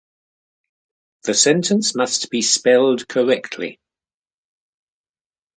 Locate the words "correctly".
3.07-3.79